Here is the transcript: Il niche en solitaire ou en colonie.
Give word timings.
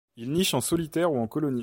Il 0.17 0.31
niche 0.31 0.53
en 0.55 0.61
solitaire 0.61 1.11
ou 1.13 1.19
en 1.19 1.27
colonie. 1.27 1.59